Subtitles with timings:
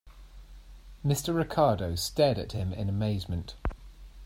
[1.05, 1.31] Mr.
[1.35, 3.53] Ricardo stared at him in amazement.